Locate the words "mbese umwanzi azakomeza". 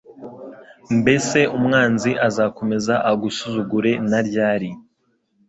0.99-2.93